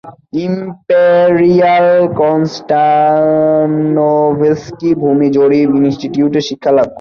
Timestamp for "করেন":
6.77-6.89